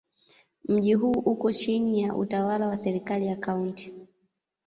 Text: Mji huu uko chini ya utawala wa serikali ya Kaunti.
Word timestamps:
Mji 0.67 0.93
huu 0.93 1.11
uko 1.11 1.53
chini 1.53 2.01
ya 2.01 2.15
utawala 2.15 2.67
wa 2.67 2.77
serikali 2.77 3.25
ya 3.27 3.35
Kaunti. 3.35 3.93